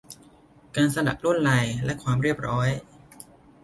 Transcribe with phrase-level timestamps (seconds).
[0.75, 2.69] การสลักลวดลาย และความเรียบร้อย